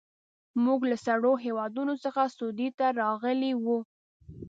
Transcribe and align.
موږ 0.65 0.79
له 0.91 0.97
سړو 1.05 1.33
هېوادونو 1.45 1.93
څخه 2.03 2.21
سعودي 2.37 2.69
ته 2.77 2.85
راغلي 3.01 3.53
وو. 3.63 3.79